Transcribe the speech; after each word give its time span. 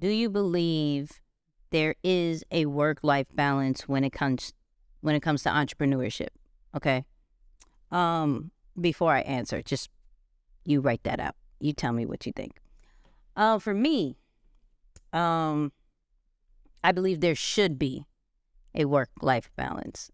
do 0.00 0.08
you 0.08 0.30
believe 0.30 1.20
there 1.70 1.94
is 2.02 2.42
a 2.50 2.66
work 2.66 2.98
life 3.02 3.26
balance 3.34 3.86
when 3.86 4.02
it 4.02 4.10
comes 4.10 4.52
when 5.02 5.14
it 5.14 5.20
comes 5.20 5.42
to 5.44 5.50
entrepreneurship? 5.50 6.28
Okay. 6.74 7.04
Um, 7.90 8.50
before 8.80 9.12
I 9.12 9.20
answer, 9.20 9.62
just 9.62 9.90
you 10.64 10.80
write 10.80 11.02
that 11.04 11.20
out. 11.20 11.34
You 11.60 11.72
tell 11.72 11.92
me 11.92 12.06
what 12.06 12.26
you 12.26 12.32
think. 12.32 12.60
Uh, 13.36 13.58
for 13.58 13.74
me, 13.74 14.16
um, 15.12 15.72
I 16.82 16.92
believe 16.92 17.20
there 17.20 17.34
should 17.34 17.78
be 17.78 18.06
a 18.74 18.86
work 18.86 19.10
life 19.20 19.50
balance. 19.56 20.10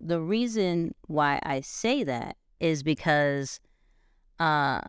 The 0.00 0.20
reason 0.20 0.94
why 1.06 1.40
I 1.42 1.60
say 1.60 2.04
that 2.04 2.36
is 2.58 2.82
because 2.82 3.60
uh, 4.40 4.80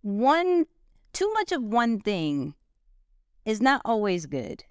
one 0.00 0.66
too 1.12 1.30
much 1.34 1.52
of 1.52 1.62
one 1.62 2.00
thing 2.00 2.54
is 3.44 3.60
not 3.60 3.82
always 3.84 4.26
good, 4.26 4.64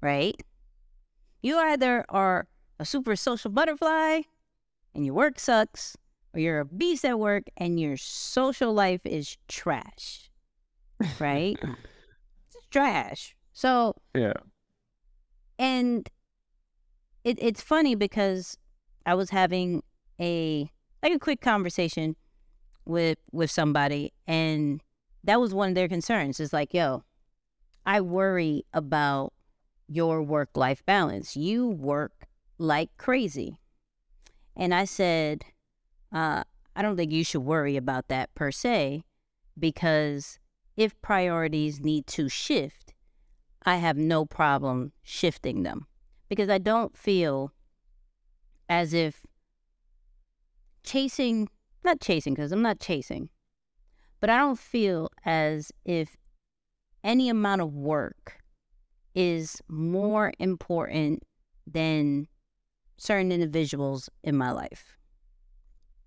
right? 0.00 0.40
You 1.42 1.58
either 1.58 2.04
are 2.08 2.46
a 2.78 2.84
super 2.84 3.16
social 3.16 3.50
butterfly 3.50 4.22
and 4.94 5.04
your 5.04 5.14
work 5.14 5.38
sucks, 5.38 5.96
or 6.32 6.40
you're 6.40 6.60
a 6.60 6.64
beast 6.64 7.04
at 7.04 7.18
work 7.18 7.44
and 7.56 7.78
your 7.78 7.96
social 7.96 8.72
life 8.72 9.00
is 9.04 9.36
trash, 9.48 10.30
right? 11.18 11.56
it's 11.62 12.66
trash. 12.70 13.34
So, 13.52 13.94
yeah. 14.14 14.34
And 15.58 16.08
it, 17.24 17.38
it's 17.40 17.60
funny 17.60 17.94
because 17.94 18.56
I 19.06 19.14
was 19.14 19.30
having 19.30 19.82
a 20.20 20.70
like 21.02 21.12
a 21.12 21.18
quick 21.18 21.40
conversation 21.40 22.16
with 22.86 23.18
with 23.32 23.50
somebody 23.50 24.12
and 24.26 24.82
that 25.24 25.40
was 25.40 25.54
one 25.54 25.70
of 25.70 25.74
their 25.74 25.88
concerns. 25.88 26.38
It's 26.38 26.52
like, 26.52 26.74
yo, 26.74 27.02
I 27.86 28.00
worry 28.00 28.64
about 28.72 29.32
your 29.88 30.22
work 30.22 30.50
life 30.56 30.84
balance. 30.86 31.36
You 31.36 31.68
work 31.68 32.26
like 32.58 32.90
crazy. 32.96 33.58
And 34.56 34.74
I 34.74 34.84
said, 34.84 35.44
uh, 36.12 36.44
I 36.76 36.82
don't 36.82 36.96
think 36.96 37.12
you 37.12 37.24
should 37.24 37.42
worry 37.42 37.76
about 37.76 38.08
that 38.08 38.34
per 38.34 38.50
se, 38.50 39.04
because 39.58 40.38
if 40.76 41.00
priorities 41.02 41.80
need 41.80 42.06
to 42.08 42.28
shift, 42.28 42.94
I 43.64 43.76
have 43.76 43.96
no 43.96 44.24
problem 44.24 44.92
shifting 45.02 45.62
them 45.62 45.86
because 46.28 46.48
I 46.48 46.58
don't 46.58 46.96
feel 46.96 47.52
as 48.68 48.92
if 48.92 49.22
chasing, 50.82 51.48
not 51.84 52.00
chasing, 52.00 52.34
because 52.34 52.52
I'm 52.52 52.62
not 52.62 52.80
chasing, 52.80 53.28
but 54.20 54.30
I 54.30 54.38
don't 54.38 54.58
feel 54.58 55.10
as 55.24 55.72
if 55.84 56.16
any 57.04 57.28
amount 57.28 57.60
of 57.60 57.72
work 57.72 58.38
is 59.14 59.62
more 59.68 60.32
important 60.38 61.22
than 61.66 62.26
certain 62.96 63.30
individuals 63.30 64.10
in 64.24 64.36
my 64.36 64.50
life. 64.50 64.96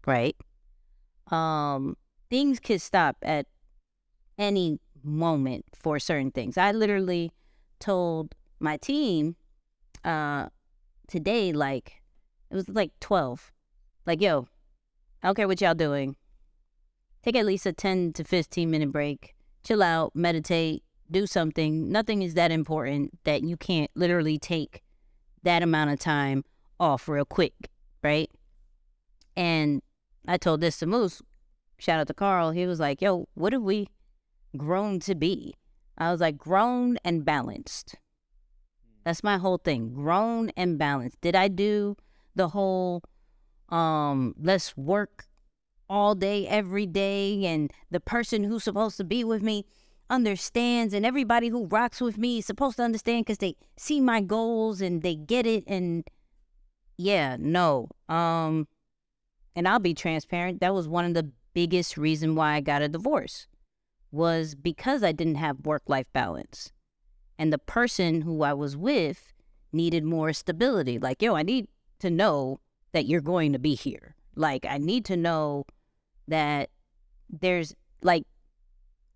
Right? 0.05 0.35
Um 1.31 1.95
things 2.29 2.59
could 2.59 2.81
stop 2.81 3.15
at 3.21 3.45
any 4.37 4.79
moment 5.03 5.65
for 5.73 5.99
certain 5.99 6.31
things. 6.31 6.57
I 6.57 6.71
literally 6.71 7.31
told 7.79 8.35
my 8.59 8.75
team 8.77 9.35
uh 10.03 10.47
today 11.07 11.53
like 11.53 12.01
it 12.49 12.55
was 12.55 12.67
like 12.67 12.91
12. 12.99 13.51
Like, 14.05 14.21
yo, 14.21 14.47
I 15.21 15.27
don't 15.27 15.35
care 15.35 15.47
what 15.47 15.59
y'all 15.61 15.73
doing 15.73 16.15
take 17.27 17.35
at 17.35 17.45
least 17.45 17.65
a 17.65 17.73
10 17.73 18.13
to 18.13 18.23
15 18.23 18.71
minute 18.71 18.91
break, 18.91 19.35
chill 19.63 19.83
out, 19.83 20.15
meditate, 20.15 20.83
do 21.11 21.27
something. 21.27 21.91
Nothing 21.91 22.22
is 22.22 22.33
that 22.36 22.52
important 22.52 23.17
that 23.23 23.44
you 23.44 23.58
can't 23.58 23.91
literally 23.95 24.38
take 24.38 24.81
that 25.44 25.64
amount 25.64 25.91
of 25.91 25.99
time 25.99 26.44
off 26.80 27.08
real 27.08 27.25
quick, 27.25 27.53
right? 28.03 28.30
And 29.36 29.81
I 30.27 30.37
told 30.37 30.61
this 30.61 30.80
to 30.80 30.86
Moose, 30.86 31.21
shout 31.80 31.99
out 31.99 32.08
to 32.08 32.14
Carl. 32.14 32.52
He 32.52 32.65
was 32.65 32.80
like, 32.80 33.02
yo, 33.02 33.27
what 33.33 33.54
have 33.54 33.61
we 33.61 33.87
grown 34.55 34.99
to 35.02 35.15
be? 35.15 35.55
I 35.98 36.11
was 36.11 36.21
like, 36.21 36.37
grown 36.37 36.98
and 37.04 37.23
balanced. 37.23 37.95
That's 39.04 39.23
my 39.23 39.37
whole 39.37 39.58
thing. 39.58 39.93
Grown 39.93 40.52
and 40.58 40.77
balanced. 40.77 41.21
Did 41.21 41.36
I 41.36 41.48
do 41.48 41.95
the 42.36 42.49
whole 42.49 43.04
um 43.70 44.33
let's 44.39 44.77
work 44.77 45.26
all 45.89 46.15
day, 46.15 46.48
every 46.48 46.86
day, 46.86 47.45
and 47.45 47.71
the 47.89 47.99
person 47.99 48.43
who's 48.43 48.64
supposed 48.64 48.98
to 48.98 49.04
be 49.04 49.23
with 49.23 49.42
me 49.42 49.65
understands, 50.09 50.93
and 50.93 51.05
everybody 51.05 51.49
who 51.49 51.67
rocks 51.67 52.01
with 52.01 52.17
me 52.17 52.39
is 52.39 52.45
supposed 52.45 52.77
to 52.77 52.83
understand 52.83 53.25
because 53.25 53.39
they 53.39 53.55
see 53.75 53.99
my 53.99 54.21
goals 54.21 54.81
and 54.81 55.01
they 55.01 55.15
get 55.15 55.45
it. 55.45 55.63
And 55.67 56.07
yeah, 56.97 57.37
no. 57.39 57.89
Um, 58.09 58.67
and 59.55 59.67
I'll 59.67 59.79
be 59.79 59.93
transparent. 59.93 60.61
That 60.61 60.73
was 60.73 60.87
one 60.87 61.05
of 61.05 61.13
the 61.13 61.31
biggest 61.53 61.97
reason 61.97 62.35
why 62.35 62.53
I 62.53 62.61
got 62.61 62.81
a 62.81 62.87
divorce 62.87 63.47
was 64.11 64.55
because 64.55 65.03
I 65.03 65.11
didn't 65.11 65.35
have 65.35 65.65
work 65.65 65.83
life 65.87 66.07
balance. 66.13 66.71
And 67.37 67.51
the 67.51 67.57
person 67.57 68.21
who 68.21 68.43
I 68.43 68.53
was 68.53 68.77
with 68.77 69.33
needed 69.71 70.03
more 70.03 70.33
stability. 70.33 70.97
Like, 70.97 71.21
yo, 71.21 71.35
I 71.35 71.43
need 71.43 71.67
to 71.99 72.09
know 72.09 72.59
that 72.93 73.05
you're 73.05 73.21
going 73.21 73.53
to 73.53 73.59
be 73.59 73.75
here. 73.75 74.15
Like, 74.35 74.65
I 74.65 74.77
need 74.77 75.05
to 75.05 75.17
know 75.17 75.65
that 76.27 76.69
there's 77.29 77.75
like 78.01 78.23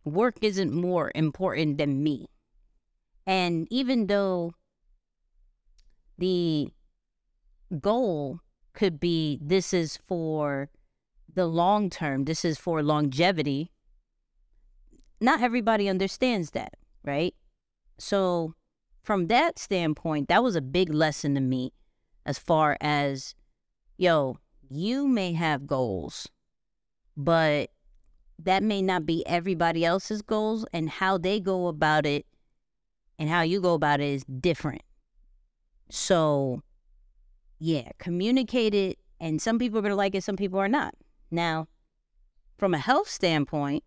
work 0.04 0.38
isn't 0.42 0.74
more 0.74 1.12
important 1.16 1.78
than 1.78 2.04
me. 2.04 2.28
And 3.26 3.68
even 3.70 4.08
though 4.08 4.54
the 6.18 6.70
goal 7.80 8.40
could 8.74 9.00
be 9.00 9.40
this 9.42 9.74
is 9.74 9.98
for 10.08 10.70
the 11.34 11.46
long 11.46 11.90
term, 11.90 12.26
this 12.26 12.44
is 12.44 12.58
for 12.58 12.84
longevity, 12.84 13.72
not 15.20 15.42
everybody 15.42 15.88
understands 15.88 16.52
that, 16.52 16.74
right? 17.04 17.36
So, 17.98 18.56
from 19.04 19.28
that 19.28 19.58
standpoint, 19.58 20.28
that 20.28 20.44
was 20.44 20.56
a 20.56 20.62
big 20.62 20.94
lesson 20.94 21.36
to 21.36 21.42
me 21.42 21.74
as 22.26 22.38
far 22.38 22.78
as, 22.82 23.36
yo, 23.98 24.38
you 24.70 25.08
may 25.08 25.34
have 25.34 25.68
goals 25.68 26.28
but 27.18 27.70
that 28.46 28.64
may 28.64 28.82
not 28.82 29.06
be 29.06 29.26
everybody 29.28 29.86
else's 29.86 30.22
goals 30.22 30.66
and 30.74 30.90
how 30.90 31.18
they 31.18 31.40
go 31.40 31.68
about 31.68 32.06
it 32.06 32.26
and 33.20 33.30
how 33.30 33.42
you 33.42 33.62
go 33.62 33.74
about 33.74 34.00
it 34.00 34.10
is 34.10 34.24
different. 34.24 34.82
So, 35.90 36.64
yeah, 37.60 37.90
communicate 38.00 38.74
it 38.74 39.00
and 39.20 39.42
some 39.42 39.60
people 39.60 39.80
are 39.80 39.82
going 39.82 39.92
to 39.92 39.96
like 39.96 40.16
it, 40.16 40.24
some 40.24 40.38
people 40.38 40.60
are 40.60 40.68
not. 40.68 40.96
Now, 41.30 41.68
from 42.58 42.74
a 42.74 42.80
health 42.80 43.10
standpoint, 43.10 43.84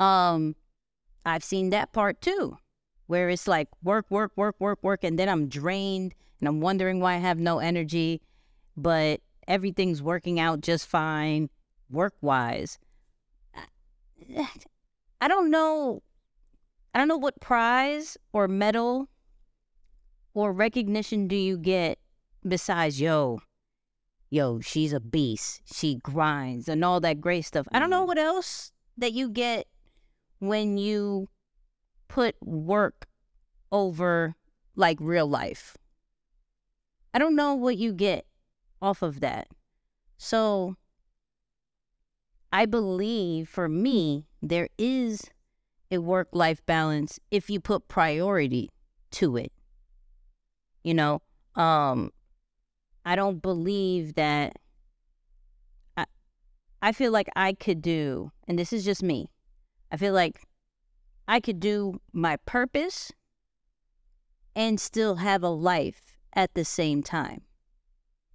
um 0.00 0.56
I've 1.24 1.44
seen 1.44 1.70
that 1.70 1.92
part 1.92 2.20
too, 2.20 2.56
where 3.06 3.28
it's 3.28 3.46
like 3.46 3.68
work, 3.82 4.06
work, 4.10 4.32
work, 4.36 4.56
work, 4.58 4.80
work 4.82 5.04
and 5.04 5.18
then 5.18 5.28
I'm 5.28 5.48
drained 5.48 6.14
and 6.40 6.48
I'm 6.48 6.60
wondering 6.60 6.98
why 6.98 7.14
I 7.14 7.18
have 7.18 7.38
no 7.38 7.60
energy, 7.60 8.20
but 8.76 9.20
everything's 9.46 10.02
working 10.02 10.40
out 10.40 10.60
just 10.60 10.86
fine 10.86 11.48
work 11.92 12.14
wise. 12.20 12.78
I 15.20 15.28
don't 15.28 15.50
know. 15.50 16.02
I 16.94 16.98
don't 16.98 17.08
know 17.08 17.16
what 17.16 17.40
prize 17.40 18.18
or 18.32 18.48
medal 18.48 19.08
or 20.34 20.52
recognition 20.52 21.28
do 21.28 21.36
you 21.36 21.56
get 21.56 21.98
besides, 22.46 23.00
yo, 23.00 23.40
yo, 24.30 24.60
she's 24.60 24.92
a 24.92 25.00
beast. 25.00 25.62
She 25.72 25.96
grinds 25.96 26.68
and 26.68 26.84
all 26.84 27.00
that 27.00 27.20
great 27.20 27.42
stuff. 27.42 27.66
I 27.72 27.78
don't 27.78 27.90
know 27.90 28.04
mm. 28.04 28.08
what 28.08 28.18
else 28.18 28.72
that 28.98 29.12
you 29.12 29.30
get 29.30 29.66
when 30.38 30.76
you 30.76 31.28
put 32.08 32.34
work 32.42 33.06
over 33.70 34.34
like 34.76 34.98
real 35.00 35.26
life. 35.26 35.76
I 37.14 37.18
don't 37.18 37.36
know 37.36 37.54
what 37.54 37.76
you 37.76 37.92
get 37.92 38.26
off 38.80 39.02
of 39.02 39.20
that. 39.20 39.48
So 40.18 40.76
I 42.52 42.66
believe 42.66 43.48
for 43.48 43.68
me, 43.68 44.26
there 44.42 44.68
is 44.76 45.22
a 45.90 45.98
work 45.98 46.28
life 46.32 46.64
balance 46.66 47.18
if 47.30 47.48
you 47.48 47.60
put 47.60 47.88
priority 47.88 48.70
to 49.12 49.36
it. 49.36 49.52
You 50.84 50.94
know, 50.94 51.22
um, 51.54 52.12
I 53.04 53.16
don't 53.16 53.40
believe 53.40 54.14
that 54.16 54.58
I, 55.96 56.04
I 56.82 56.92
feel 56.92 57.10
like 57.10 57.28
I 57.34 57.54
could 57.54 57.80
do, 57.80 58.32
and 58.46 58.58
this 58.58 58.72
is 58.72 58.84
just 58.84 59.02
me, 59.02 59.30
I 59.90 59.96
feel 59.96 60.12
like 60.12 60.42
I 61.26 61.40
could 61.40 61.60
do 61.60 62.00
my 62.12 62.36
purpose 62.44 63.12
and 64.54 64.78
still 64.78 65.16
have 65.16 65.42
a 65.42 65.48
life 65.48 66.18
at 66.34 66.52
the 66.54 66.64
same 66.64 67.02
time. 67.02 67.42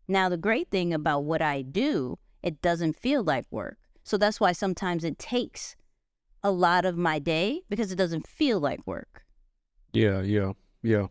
Now, 0.08 0.30
the 0.30 0.38
great 0.38 0.70
thing 0.72 0.94
about 0.94 1.24
what 1.24 1.42
I 1.42 1.62
do, 1.62 2.18
it 2.42 2.62
doesn't 2.62 2.96
feel 2.96 3.24
like 3.24 3.46
work. 3.52 3.78
So 4.08 4.16
that's 4.16 4.40
why 4.40 4.54
sometimes 4.54 5.04
it 5.04 5.20
takes 5.20 5.76
a 6.42 6.50
lot 6.50 6.86
of 6.86 6.96
my 6.98 7.20
day 7.20 7.64
because 7.68 7.92
it 7.92 7.98
doesn't 7.98 8.26
feel 8.26 8.58
like 8.58 8.80
work. 8.88 9.26
Yeah, 9.92 10.22
yeah, 10.22 10.54
yeah. 10.82 11.08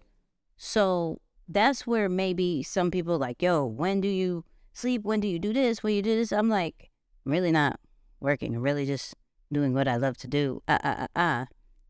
So 0.57 1.21
that's 1.47 1.87
where 1.87 2.09
maybe 2.09 2.63
some 2.63 2.91
people 2.91 3.19
like, 3.19 3.43
yo, 3.43 3.67
when 3.67 4.01
do 4.01 4.09
you 4.09 4.47
sleep? 4.73 5.03
When 5.05 5.21
do 5.21 5.29
you 5.29 5.39
do 5.39 5.53
this? 5.53 5.83
When 5.83 5.93
you 5.93 6.01
do 6.01 6.17
this? 6.17 6.33
I'm 6.33 6.49
like, 6.49 6.89
I'm 7.27 7.33
really 7.33 7.53
not 7.53 7.79
working. 8.19 8.57
I'm 8.57 8.63
really 8.63 8.87
just 8.87 9.15
doing 9.53 9.75
what 9.75 9.87
I 9.87 9.97
love 9.97 10.17
to 10.19 10.27
do. 10.27 10.63
Ah, 10.67 10.81
ah, 10.83 10.97
ah, 11.01 11.09
ah. 11.15 11.47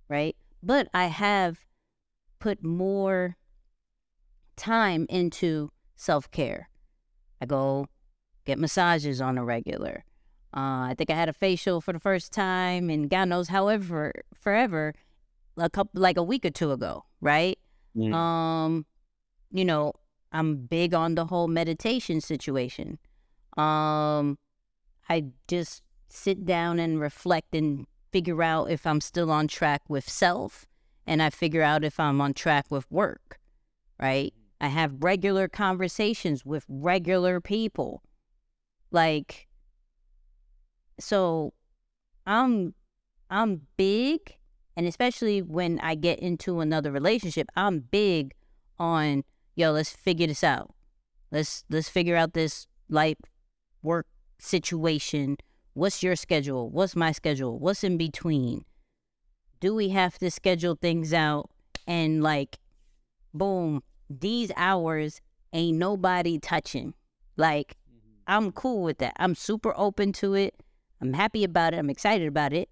Right. 0.09 0.35
But 0.61 0.89
I 0.93 1.05
have 1.07 1.67
put 2.41 2.65
more 2.65 3.37
time 4.57 5.07
into 5.09 5.71
self 5.95 6.29
care. 6.33 6.69
I 7.41 7.47
go 7.47 7.87
get 8.45 8.59
massages 8.59 9.21
on 9.21 9.39
a 9.39 9.45
regular. 9.45 10.03
Uh, 10.57 10.89
I 10.89 10.95
think 10.97 11.11
I 11.11 11.15
had 11.15 11.29
a 11.29 11.35
facial 11.35 11.83
for 11.83 11.93
the 11.93 12.01
first 12.01 12.33
time, 12.33 12.89
and 12.89 13.11
God 13.11 13.29
knows, 13.29 13.49
however, 13.49 14.13
forever, 14.33 14.95
a 15.59 15.69
couple 15.69 16.01
like 16.01 16.17
a 16.17 16.23
week 16.23 16.47
or 16.47 16.51
two 16.51 16.73
ago, 16.73 17.05
right? 17.21 17.59
Mm. 17.95 18.15
Um, 18.15 18.87
you 19.51 19.67
know, 19.67 19.93
I'm 20.33 20.57
big 20.57 20.95
on 20.95 21.15
the 21.15 21.27
whole 21.27 21.47
meditation 21.47 22.23
situation. 22.23 22.99
Um, 23.59 24.39
I 25.11 25.27
just 25.47 25.83
sit 26.09 26.47
down 26.47 26.79
and 26.79 27.01
reflect 27.01 27.55
and 27.55 27.87
figure 28.11 28.43
out 28.43 28.71
if 28.71 28.87
I'm 28.87 29.03
still 29.03 29.31
on 29.31 29.49
track 29.49 29.83
with 29.91 30.09
self, 30.09 30.67
and 31.07 31.23
I 31.23 31.29
figure 31.29 31.63
out 31.63 31.85
if 31.85 32.01
I'm 32.01 32.19
on 32.23 32.33
track 32.33 32.67
with 32.71 32.91
work, 32.91 33.39
right? 34.01 34.33
I 34.59 34.69
have 34.69 35.03
regular 35.03 35.49
conversations 35.49 36.47
with 36.47 36.65
regular 36.67 37.43
people. 37.43 38.03
Like, 38.91 39.49
so 40.99 41.53
I'm 42.27 42.75
I'm 43.31 43.63
big 43.77 44.37
and 44.77 44.87
especially 44.87 45.43
when 45.43 45.81
I 45.81 45.95
get 45.95 46.19
into 46.21 46.61
another 46.61 46.93
relationship, 46.93 47.49
I'm 47.57 47.81
big 47.81 48.35
on 48.79 49.25
yo, 49.55 49.73
let's 49.73 49.91
figure 49.91 50.27
this 50.27 50.45
out. 50.45 50.75
Let's 51.31 51.65
let's 51.71 51.89
figure 51.89 52.17
out 52.17 52.35
this 52.35 52.67
life 52.89 53.19
work 53.83 54.07
situation. 54.39 55.39
What's 55.75 56.03
your 56.03 56.17
schedule? 56.17 56.71
What's 56.71 56.97
my 56.97 57.13
schedule? 57.13 57.59
What's 57.59 57.85
in 57.85 57.97
between? 57.97 58.65
Do 59.61 59.75
we 59.75 59.91
have 59.91 60.19
to 60.19 60.31
schedule 60.31 60.77
things 60.81 61.13
out 61.13 61.51
and 61.87 62.23
like 62.23 62.59
boom, 63.37 63.83
these 64.09 64.51
hours 64.57 65.21
ain't 65.53 65.79
nobody 65.79 66.39
touching. 66.39 66.95
Like 67.37 67.77
mm-hmm. 67.89 68.23
I'm 68.27 68.53
cool 68.53 68.83
with 68.83 68.99
that. 68.99 69.15
I'm 69.19 69.35
super 69.35 69.73
open 69.77 70.13
to 70.15 70.35
it. 70.35 70.55
I'm 71.01 71.13
happy 71.13 71.45
about 71.45 71.75
it. 71.75 71.79
I'm 71.79 71.91
excited 71.91 72.29
about 72.29 72.53
it. 72.53 72.69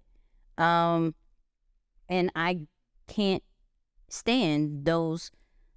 Um 0.57 1.15
and 2.09 2.31
I 2.35 2.61
can't 3.07 3.43
stand 4.09 4.85
those 4.85 5.31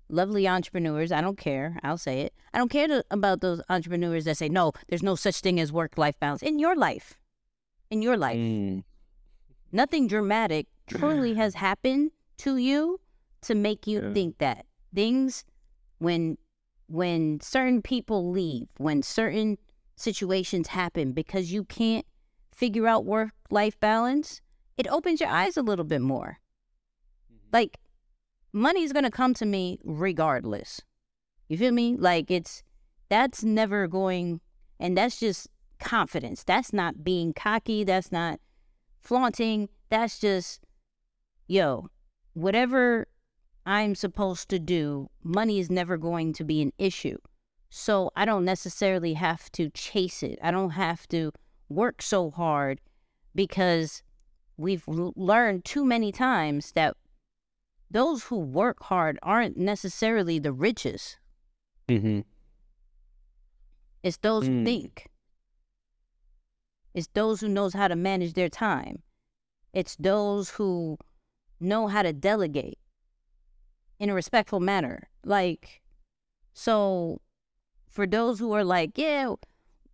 lovely 0.08 0.48
entrepreneurs. 0.48 1.12
I 1.12 1.20
don't 1.20 1.38
care. 1.38 1.78
I'll 1.82 1.98
say 1.98 2.20
it. 2.22 2.34
I 2.52 2.58
don't 2.58 2.70
care 2.70 2.88
to, 2.88 3.04
about 3.10 3.40
those 3.40 3.60
entrepreneurs 3.68 4.24
that 4.24 4.36
say, 4.36 4.48
no, 4.48 4.72
there's 4.88 5.02
no 5.02 5.14
such 5.14 5.40
thing 5.40 5.60
as 5.60 5.72
work 5.72 5.98
life 5.98 6.18
balance 6.20 6.42
in 6.42 6.58
your 6.58 6.76
life. 6.76 7.18
In 7.90 8.02
your 8.02 8.16
life. 8.16 8.36
Mm. 8.36 8.84
Nothing 9.72 10.08
dramatic 10.08 10.66
truly 10.86 11.34
has 11.34 11.54
happened 11.66 12.10
to 12.38 12.56
you 12.56 13.00
to 13.42 13.54
make 13.54 13.86
you 13.86 14.02
yeah. 14.02 14.12
think 14.12 14.38
that. 14.38 14.66
Things 14.94 15.44
when 15.98 16.38
when 16.86 17.40
certain 17.40 17.82
people 17.82 18.30
leave, 18.30 18.68
when 18.78 19.02
certain 19.02 19.58
situations 19.96 20.68
happen 20.68 21.12
because 21.12 21.52
you 21.52 21.64
can't 21.64 22.06
figure 22.58 22.88
out 22.88 23.04
work 23.04 23.30
life 23.50 23.78
balance, 23.78 24.40
it 24.76 24.88
opens 24.88 25.20
your 25.20 25.30
eyes 25.30 25.56
a 25.56 25.62
little 25.62 25.84
bit 25.84 26.00
more. 26.00 26.40
Mm-hmm. 27.32 27.46
Like 27.52 27.78
money's 28.52 28.92
going 28.92 29.04
to 29.04 29.12
come 29.12 29.32
to 29.34 29.46
me 29.46 29.78
regardless. 29.84 30.80
You 31.48 31.56
feel 31.56 31.72
me? 31.72 31.96
Like 31.96 32.30
it's 32.32 32.64
that's 33.08 33.44
never 33.44 33.86
going 33.86 34.40
and 34.80 34.98
that's 34.98 35.20
just 35.20 35.48
confidence. 35.78 36.42
That's 36.42 36.72
not 36.72 37.04
being 37.04 37.32
cocky, 37.32 37.84
that's 37.84 38.10
not 38.10 38.40
flaunting. 39.00 39.68
That's 39.88 40.18
just 40.18 40.60
yo, 41.46 41.88
whatever 42.34 43.06
I'm 43.64 43.94
supposed 43.94 44.48
to 44.48 44.58
do, 44.58 45.10
money 45.22 45.60
is 45.60 45.70
never 45.70 45.96
going 45.96 46.32
to 46.34 46.44
be 46.44 46.60
an 46.60 46.72
issue. 46.76 47.18
So 47.70 48.10
I 48.16 48.24
don't 48.24 48.44
necessarily 48.44 49.14
have 49.14 49.52
to 49.52 49.70
chase 49.70 50.24
it. 50.24 50.40
I 50.42 50.50
don't 50.50 50.70
have 50.70 51.06
to 51.08 51.30
work 51.68 52.02
so 52.02 52.30
hard 52.30 52.80
because 53.34 54.02
we've 54.56 54.84
learned 54.88 55.64
too 55.64 55.84
many 55.84 56.12
times 56.12 56.72
that 56.72 56.96
those 57.90 58.24
who 58.24 58.38
work 58.38 58.82
hard 58.82 59.18
aren't 59.22 59.56
necessarily 59.56 60.38
the 60.38 60.52
richest. 60.52 61.18
Mm-hmm. 61.88 62.20
It's 64.02 64.18
those 64.18 64.44
mm. 64.44 64.58
who 64.58 64.64
think. 64.64 65.08
It's 66.94 67.08
those 67.14 67.40
who 67.40 67.48
knows 67.48 67.74
how 67.74 67.88
to 67.88 67.96
manage 67.96 68.34
their 68.34 68.48
time. 68.48 69.02
It's 69.72 69.96
those 69.96 70.50
who 70.50 70.98
know 71.60 71.86
how 71.86 72.02
to 72.02 72.12
delegate 72.12 72.78
in 73.98 74.10
a 74.10 74.14
respectful 74.14 74.60
manner. 74.60 75.08
Like, 75.24 75.82
so 76.52 77.20
for 77.88 78.06
those 78.06 78.38
who 78.38 78.52
are 78.52 78.64
like, 78.64 78.96
yeah, 78.96 79.34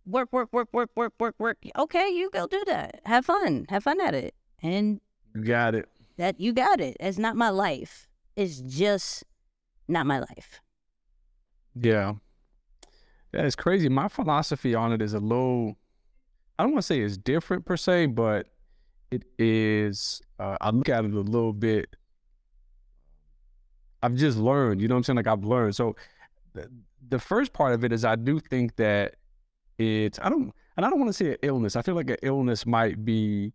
work, 0.05 0.29
work, 0.31 0.49
work, 0.51 0.69
work, 0.71 0.89
work, 0.95 1.13
work, 1.19 1.35
work. 1.37 1.57
Okay, 1.77 2.09
you 2.09 2.29
go 2.31 2.47
do 2.47 2.63
that. 2.67 3.01
Have 3.05 3.25
fun. 3.25 3.65
Have 3.69 3.83
fun 3.83 3.99
at 4.01 4.13
it. 4.13 4.35
And 4.61 5.01
you 5.33 5.43
got 5.43 5.75
it. 5.75 5.87
That 6.17 6.39
you 6.39 6.53
got 6.53 6.79
it. 6.79 6.97
It's 6.99 7.17
not 7.17 7.35
my 7.35 7.49
life. 7.49 8.07
It's 8.35 8.59
just 8.61 9.23
not 9.87 10.05
my 10.05 10.19
life. 10.19 10.61
Yeah. 11.75 12.13
That 13.31 13.45
is 13.45 13.55
crazy. 13.55 13.89
My 13.89 14.07
philosophy 14.07 14.75
on 14.75 14.93
it 14.93 15.01
is 15.01 15.13
a 15.13 15.19
little 15.19 15.75
I 16.57 16.63
don't 16.63 16.71
want 16.71 16.83
to 16.83 16.87
say 16.87 17.01
it's 17.01 17.17
different 17.17 17.65
per 17.65 17.75
se, 17.75 18.07
but 18.07 18.47
it 19.11 19.23
is 19.37 20.21
uh, 20.39 20.57
I 20.61 20.69
look 20.69 20.89
at 20.89 21.03
it 21.03 21.13
a 21.13 21.19
little 21.19 21.53
bit 21.53 21.95
I've 24.01 24.15
just 24.15 24.37
learned, 24.37 24.81
you 24.81 24.87
know 24.87 24.95
what 24.95 24.99
I'm 24.99 25.03
saying? 25.03 25.17
Like 25.17 25.27
I've 25.27 25.43
learned. 25.43 25.75
So 25.75 25.95
the, 26.53 26.69
the 27.09 27.17
first 27.17 27.53
part 27.53 27.73
of 27.73 27.83
it 27.83 27.91
is 27.91 28.05
I 28.05 28.15
do 28.15 28.39
think 28.39 28.75
that 28.75 29.15
it's 29.77 30.19
I 30.21 30.29
don't 30.29 30.53
and 30.77 30.85
I 30.85 30.89
don't 30.89 30.99
want 30.99 31.09
to 31.09 31.13
say 31.13 31.31
an 31.31 31.37
illness. 31.41 31.75
I 31.75 31.81
feel 31.81 31.95
like 31.95 32.09
an 32.09 32.17
illness 32.21 32.65
might 32.65 33.03
be 33.05 33.53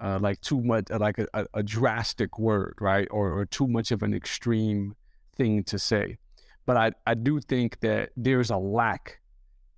uh, 0.00 0.18
like 0.20 0.40
too 0.40 0.60
much, 0.62 0.88
like 0.90 1.18
a, 1.18 1.26
a, 1.34 1.46
a, 1.54 1.62
drastic 1.62 2.38
word, 2.38 2.74
right? 2.80 3.06
Or, 3.10 3.38
or 3.38 3.44
too 3.44 3.68
much 3.68 3.90
of 3.90 4.02
an 4.02 4.14
extreme 4.14 4.94
thing 5.36 5.62
to 5.64 5.78
say. 5.78 6.16
But 6.64 6.76
I, 6.78 6.92
I 7.06 7.14
do 7.14 7.38
think 7.40 7.80
that 7.80 8.10
there's 8.16 8.50
a 8.50 8.56
lack 8.56 9.20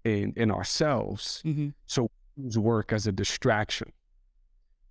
in 0.04 0.32
in 0.36 0.50
ourselves. 0.50 1.42
Mm-hmm. 1.44 1.70
So 1.86 2.10
use 2.36 2.58
work 2.58 2.92
as 2.92 3.06
a 3.06 3.12
distraction. 3.12 3.92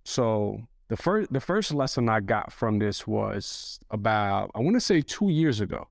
So 0.04 0.60
the 0.88 0.96
first 0.96 1.32
the 1.32 1.40
first 1.40 1.72
lesson 1.72 2.08
I 2.08 2.20
got 2.20 2.52
from 2.52 2.78
this 2.78 3.06
was 3.06 3.78
about 3.90 4.50
I 4.54 4.60
want 4.60 4.74
to 4.74 4.80
say 4.80 5.00
two 5.00 5.28
years 5.28 5.60
ago, 5.60 5.88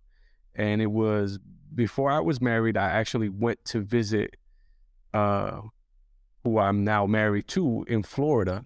and 0.55 0.81
it 0.81 0.91
was 0.91 1.39
before 1.73 2.11
I 2.11 2.19
was 2.19 2.41
married. 2.41 2.77
I 2.77 2.89
actually 2.89 3.29
went 3.29 3.63
to 3.65 3.79
visit 3.79 4.35
uh, 5.13 5.61
who 6.43 6.57
I'm 6.59 6.83
now 6.83 7.05
married 7.05 7.47
to 7.49 7.85
in 7.87 8.03
Florida, 8.03 8.65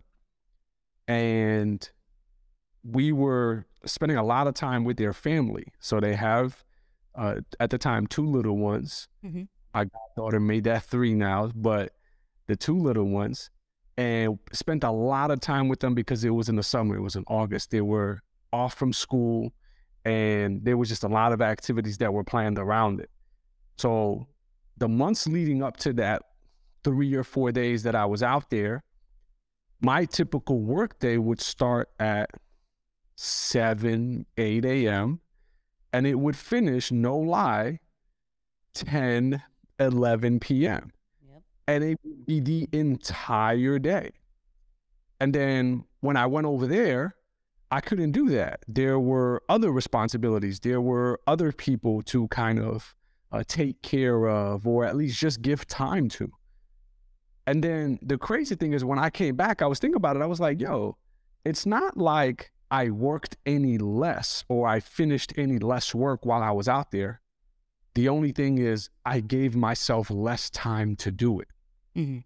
and 1.07 1.89
we 2.83 3.11
were 3.11 3.65
spending 3.85 4.17
a 4.17 4.23
lot 4.23 4.47
of 4.47 4.53
time 4.53 4.83
with 4.83 4.97
their 4.97 5.13
family. 5.13 5.65
So 5.79 5.99
they 5.99 6.15
have, 6.15 6.63
uh, 7.15 7.41
at 7.59 7.69
the 7.69 7.77
time, 7.77 8.07
two 8.07 8.25
little 8.25 8.57
ones. 8.57 9.07
Mm-hmm. 9.25 9.43
My 9.73 9.87
daughter 10.15 10.39
made 10.39 10.63
that 10.65 10.83
three 10.83 11.13
now, 11.13 11.51
but 11.53 11.91
the 12.47 12.55
two 12.55 12.77
little 12.77 13.05
ones, 13.05 13.49
and 13.97 14.39
spent 14.51 14.83
a 14.83 14.91
lot 14.91 15.31
of 15.31 15.39
time 15.39 15.67
with 15.67 15.79
them 15.79 15.95
because 15.95 16.23
it 16.23 16.29
was 16.29 16.49
in 16.49 16.55
the 16.55 16.63
summer. 16.63 16.95
It 16.95 17.01
was 17.01 17.15
in 17.15 17.23
August. 17.27 17.71
They 17.71 17.81
were 17.81 18.21
off 18.53 18.73
from 18.75 18.93
school, 18.93 19.53
and 20.05 20.63
there 20.63 20.77
was 20.77 20.89
just 20.89 21.03
a 21.03 21.09
lot 21.09 21.33
of 21.33 21.41
activities 21.41 21.97
that 21.97 22.13
were 22.13 22.23
planned 22.23 22.57
around 22.57 23.01
it. 23.01 23.09
So 23.77 24.27
the 24.77 24.87
months 24.87 25.27
leading 25.27 25.63
up 25.63 25.77
to 25.77 25.93
that 25.93 26.21
three 26.86 27.15
or 27.15 27.24
four 27.24 27.51
days 27.51 27.82
that 27.82 27.96
I 27.96 28.06
was 28.06 28.22
out 28.22 28.51
there, 28.51 28.84
my 29.82 30.06
typical 30.06 30.60
workday 30.62 31.18
would 31.18 31.42
start 31.42 31.89
at 32.00 32.30
7, 33.15 34.25
8 34.38 34.65
a.m. 34.65 35.20
and 35.92 36.06
it 36.06 36.13
would 36.13 36.38
finish, 36.38 36.92
no 36.92 37.18
lie, 37.18 37.80
10, 38.75 39.42
11 39.80 40.39
p.m. 40.39 40.92
Yep. 41.27 41.42
And 41.68 41.84
it 41.84 42.00
would 42.04 42.25
be 42.27 42.39
the 42.39 42.70
entire 42.72 43.80
day. 43.80 44.12
And 45.20 45.34
then 45.34 45.86
when 46.01 46.18
I 46.18 46.27
went 46.27 46.46
over 46.46 46.68
there, 46.68 47.15
I 47.72 47.82
couldn't 47.82 48.12
do 48.12 48.30
that. 48.30 48.60
There 48.68 49.00
were 49.00 49.42
other 49.50 49.72
responsibilities. 49.72 50.60
There 50.60 50.82
were 50.82 51.20
other 51.25 51.51
people 51.51 52.04
to 52.04 52.27
kind 52.27 52.60
of 52.60 52.94
uh, 53.32 53.44
take 53.48 53.82
care 53.82 54.27
of 54.30 54.68
or 54.68 54.86
at 54.86 54.96
least 54.96 55.20
just 55.20 55.42
give 55.42 55.65
time 55.65 56.10
to. 56.10 56.32
And 57.47 57.63
then 57.63 57.99
the 58.01 58.17
crazy 58.17 58.55
thing 58.55 58.73
is 58.73 58.83
when 58.83 58.99
I 58.99 59.09
came 59.09 59.35
back, 59.35 59.61
I 59.61 59.67
was 59.67 59.79
thinking 59.79 59.97
about 59.97 60.15
it. 60.15 60.21
I 60.21 60.25
was 60.25 60.39
like, 60.39 60.59
yo, 60.59 60.97
it's 61.43 61.65
not 61.65 61.95
like 61.95 62.51
I 62.71 62.89
worked 62.89 63.37
any 63.45 63.77
less 63.77 64.43
or 64.49 64.67
I 64.67 64.79
finished 64.79 65.33
any 65.37 65.59
less 65.59 65.93
work 65.93 66.25
while 66.25 66.41
I 66.41 66.51
was 66.51 66.67
out 66.67 66.91
there. 66.91 67.21
The 67.93 68.09
only 68.09 68.31
thing 68.31 68.57
is, 68.57 68.89
I 69.05 69.21
gave 69.21 69.55
myself 69.55 70.09
less 70.09 70.49
time 70.49 70.95
to 70.97 71.11
do 71.11 71.39
it. 71.39 71.47
Mm-hmm. 71.95 72.19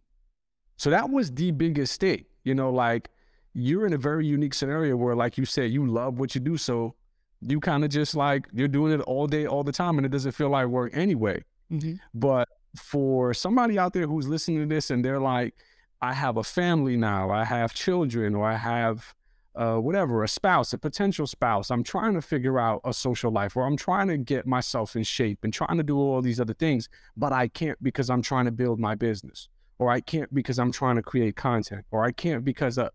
So 0.78 0.90
that 0.90 1.10
was 1.10 1.32
the 1.32 1.52
biggest 1.52 2.00
thing. 2.00 2.26
You 2.44 2.56
know, 2.56 2.72
like 2.72 3.10
you're 3.54 3.86
in 3.86 3.94
a 3.94 3.98
very 3.98 4.26
unique 4.26 4.54
scenario 4.54 4.96
where, 4.96 5.16
like 5.16 5.38
you 5.38 5.46
said, 5.46 5.72
you 5.72 5.86
love 5.86 6.18
what 6.18 6.34
you 6.34 6.42
do. 6.42 6.58
So 6.58 6.96
you 7.42 7.60
kind 7.60 7.84
of 7.84 7.92
just 7.92 8.16
like 8.16 8.48
you're 8.54 8.68
doing 8.68 8.94
it 8.94 9.02
all 9.02 9.28
day, 9.28 9.46
all 9.46 9.64
the 9.64 9.72
time, 9.72 9.98
and 9.98 10.06
it 10.06 10.10
doesn't 10.10 10.32
feel 10.32 10.50
like 10.50 10.68
work 10.68 10.92
anyway. 10.96 11.44
Mm-hmm. 11.72 11.96
But 12.14 12.48
for 12.76 13.34
somebody 13.34 13.78
out 13.78 13.94
there 13.94 14.08
who's 14.08 14.28
listening 14.28 14.60
to 14.62 14.74
this 14.74 14.90
and 14.90 15.04
they're 15.04 15.20
like, 15.20 15.56
I 16.02 16.14
have 16.14 16.38
a 16.38 16.44
family 16.44 16.96
now, 16.96 17.30
I 17.30 17.44
have 17.44 17.74
children, 17.74 18.36
or 18.36 18.46
I 18.46 18.56
have 18.56 19.14
uh, 19.56 19.76
whatever, 19.76 20.24
a 20.24 20.28
spouse, 20.28 20.72
a 20.72 20.78
potential 20.78 21.28
spouse. 21.28 21.70
I'm 21.70 21.84
trying 21.84 22.14
to 22.14 22.22
figure 22.22 22.60
out 22.60 22.80
a 22.86 22.94
social 22.94 23.32
life, 23.32 23.58
or 23.58 23.66
I'm 23.66 23.76
trying 23.76 24.08
to 24.08 24.18
get 24.18 24.48
myself 24.48 24.96
in 24.96 25.04
shape 25.04 25.40
and 25.44 25.54
trying 25.54 25.78
to 25.78 25.84
do 25.84 25.98
all 25.98 26.22
these 26.22 26.40
other 26.40 26.54
things, 26.54 26.88
but 27.18 27.34
I 27.34 27.50
can't 27.50 27.82
because 27.84 28.10
I'm 28.10 28.22
trying 28.22 28.46
to 28.46 28.52
build 28.52 28.80
my 28.80 28.96
business, 28.96 29.50
or 29.78 29.90
I 29.90 30.00
can't 30.00 30.34
because 30.34 30.60
I'm 30.60 30.72
trying 30.72 30.96
to 30.96 31.02
create 31.02 31.36
content, 31.36 31.86
or 31.92 32.06
I 32.06 32.12
can't 32.12 32.46
because 32.46 32.78
uh, 32.78 32.90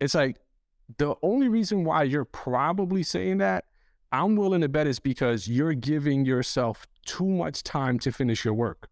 it's 0.00 0.14
like 0.14 0.36
the 0.98 1.14
only 1.22 1.48
reason 1.48 1.84
why 1.84 2.02
you're 2.02 2.26
probably 2.26 3.02
saying 3.02 3.38
that, 3.38 3.64
I'm 4.12 4.36
willing 4.36 4.60
to 4.60 4.68
bet 4.68 4.86
is 4.86 5.00
because 5.00 5.48
you're 5.48 5.74
giving 5.74 6.26
yourself 6.26 6.86
too 7.06 7.28
much 7.28 7.62
time 7.62 7.98
to 8.00 8.12
finish 8.12 8.44
your 8.44 8.54
work. 8.54 8.88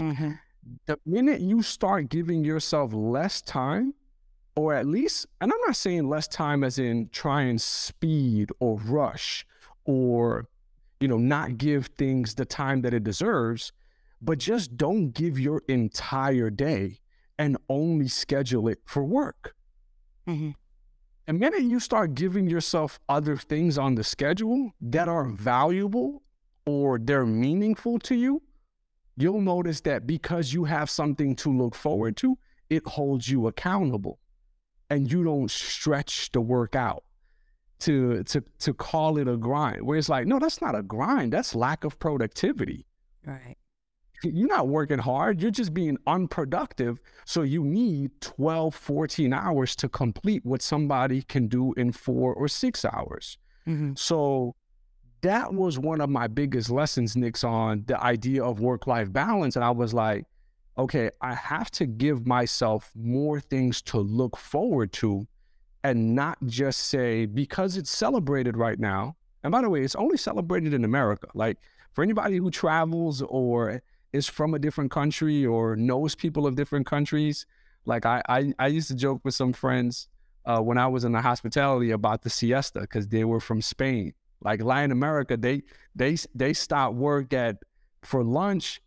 Mm-hmm. 0.00 0.32
The 0.86 0.98
minute 1.04 1.40
you 1.40 1.62
start 1.62 2.08
giving 2.08 2.44
yourself 2.44 2.92
less 2.92 3.42
time, 3.42 3.94
or 4.56 4.74
at 4.74 4.86
least, 4.86 5.26
and 5.40 5.52
I'm 5.52 5.60
not 5.66 5.76
saying 5.76 6.08
less 6.08 6.28
time 6.28 6.64
as 6.64 6.78
in 6.78 7.08
try 7.12 7.42
and 7.42 7.60
speed 7.60 8.50
or 8.60 8.78
rush 8.78 9.46
or, 9.84 10.48
you 11.00 11.08
know, 11.08 11.18
not 11.18 11.58
give 11.58 11.86
things 11.98 12.34
the 12.34 12.44
time 12.44 12.82
that 12.82 12.94
it 12.94 13.04
deserves, 13.04 13.72
but 14.22 14.38
just 14.38 14.76
don't 14.76 15.10
give 15.10 15.38
your 15.38 15.62
entire 15.68 16.50
day 16.50 17.00
and 17.38 17.56
only 17.68 18.08
schedule 18.08 18.68
it 18.68 18.78
for 18.86 19.02
work. 19.02 19.54
Mm-hmm. 20.26 20.50
The 21.26 21.32
minute 21.32 21.62
you 21.62 21.80
start 21.80 22.14
giving 22.14 22.48
yourself 22.48 23.00
other 23.08 23.36
things 23.36 23.76
on 23.76 23.94
the 23.94 24.04
schedule 24.04 24.72
that 24.80 25.08
are 25.08 25.24
valuable 25.24 26.22
or 26.66 26.98
they're 26.98 27.26
meaningful 27.26 27.98
to 28.00 28.14
you, 28.14 28.42
you'll 29.16 29.40
notice 29.40 29.80
that 29.82 30.06
because 30.06 30.52
you 30.52 30.64
have 30.64 30.90
something 30.90 31.36
to 31.36 31.56
look 31.56 31.74
forward 31.74 32.16
to, 32.18 32.38
it 32.70 32.86
holds 32.86 33.28
you 33.28 33.46
accountable 33.46 34.18
and 34.90 35.10
you 35.10 35.24
don't 35.24 35.50
stretch 35.50 36.30
the 36.32 36.40
work 36.40 36.74
out 36.74 37.04
to 37.80 38.22
to 38.24 38.42
to 38.58 38.72
call 38.72 39.18
it 39.18 39.28
a 39.28 39.36
grind. 39.36 39.82
Where 39.82 39.98
it's 39.98 40.08
like, 40.08 40.26
no, 40.26 40.38
that's 40.38 40.60
not 40.60 40.74
a 40.74 40.82
grind. 40.82 41.32
That's 41.32 41.54
lack 41.54 41.84
of 41.84 41.98
productivity. 41.98 42.86
Right. 43.26 43.56
You're 44.22 44.48
not 44.48 44.68
working 44.68 44.98
hard. 44.98 45.42
You're 45.42 45.50
just 45.50 45.74
being 45.74 45.98
unproductive. 46.06 46.98
So 47.26 47.42
you 47.42 47.62
need 47.62 48.10
12, 48.22 48.74
14 48.74 49.34
hours 49.34 49.76
to 49.76 49.88
complete 49.88 50.46
what 50.46 50.62
somebody 50.62 51.20
can 51.22 51.46
do 51.46 51.74
in 51.74 51.92
four 51.92 52.32
or 52.32 52.48
six 52.48 52.86
hours. 52.86 53.36
Mm-hmm. 53.66 53.92
So 53.96 54.54
that 55.24 55.54
was 55.54 55.78
one 55.78 56.02
of 56.02 56.10
my 56.10 56.26
biggest 56.26 56.68
lessons, 56.68 57.16
Nix, 57.16 57.44
on 57.44 57.84
the 57.86 57.98
idea 58.02 58.44
of 58.44 58.60
work 58.60 58.86
life 58.86 59.10
balance. 59.10 59.56
And 59.56 59.64
I 59.64 59.70
was 59.70 59.94
like, 59.94 60.26
okay, 60.76 61.10
I 61.22 61.34
have 61.34 61.70
to 61.72 61.86
give 61.86 62.26
myself 62.26 62.92
more 62.94 63.40
things 63.40 63.80
to 63.82 63.98
look 63.98 64.36
forward 64.36 64.92
to 64.94 65.26
and 65.82 66.14
not 66.14 66.36
just 66.46 66.88
say, 66.88 67.24
because 67.24 67.78
it's 67.78 67.90
celebrated 67.90 68.58
right 68.58 68.78
now. 68.78 69.16
And 69.42 69.50
by 69.50 69.62
the 69.62 69.70
way, 69.70 69.82
it's 69.82 69.94
only 69.94 70.18
celebrated 70.18 70.74
in 70.74 70.84
America. 70.84 71.28
Like 71.34 71.56
for 71.92 72.04
anybody 72.04 72.36
who 72.36 72.50
travels 72.50 73.22
or 73.22 73.82
is 74.12 74.28
from 74.28 74.52
a 74.52 74.58
different 74.58 74.90
country 74.90 75.46
or 75.46 75.74
knows 75.74 76.14
people 76.14 76.46
of 76.46 76.54
different 76.54 76.86
countries, 76.86 77.46
like 77.86 78.04
I, 78.04 78.22
I, 78.28 78.52
I 78.58 78.66
used 78.66 78.88
to 78.88 78.94
joke 78.94 79.22
with 79.24 79.34
some 79.34 79.54
friends 79.54 80.08
uh, 80.44 80.60
when 80.60 80.76
I 80.76 80.86
was 80.86 81.04
in 81.04 81.12
the 81.12 81.22
hospitality 81.22 81.92
about 81.92 82.22
the 82.22 82.30
siesta 82.30 82.80
because 82.80 83.08
they 83.08 83.24
were 83.24 83.40
from 83.40 83.62
Spain. 83.62 84.12
Like 84.44 84.62
Latin 84.62 84.92
America, 84.92 85.36
they 85.36 85.62
they 85.94 86.16
they 86.34 86.52
stop 86.52 86.92
work 86.92 87.32
at 87.32 87.56
for 88.02 88.22
lunch 88.22 88.80